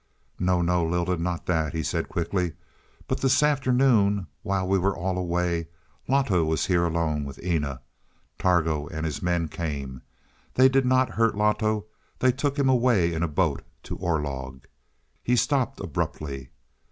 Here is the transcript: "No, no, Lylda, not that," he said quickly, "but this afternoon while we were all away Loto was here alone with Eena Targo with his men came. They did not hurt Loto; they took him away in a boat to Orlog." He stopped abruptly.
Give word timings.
"No, 0.39 0.63
no, 0.63 0.83
Lylda, 0.83 1.15
not 1.17 1.45
that," 1.45 1.75
he 1.75 1.83
said 1.83 2.09
quickly, 2.09 2.53
"but 3.07 3.19
this 3.21 3.43
afternoon 3.43 4.25
while 4.41 4.67
we 4.67 4.79
were 4.79 4.97
all 4.97 5.15
away 5.15 5.67
Loto 6.07 6.43
was 6.43 6.65
here 6.65 6.87
alone 6.87 7.23
with 7.23 7.37
Eena 7.43 7.81
Targo 8.39 8.79
with 8.89 9.05
his 9.05 9.21
men 9.21 9.47
came. 9.47 10.01
They 10.55 10.69
did 10.69 10.87
not 10.87 11.11
hurt 11.11 11.35
Loto; 11.37 11.85
they 12.17 12.31
took 12.31 12.57
him 12.57 12.67
away 12.67 13.13
in 13.13 13.21
a 13.21 13.27
boat 13.27 13.61
to 13.83 13.97
Orlog." 13.97 14.65
He 15.21 15.35
stopped 15.35 15.79
abruptly. 15.79 16.49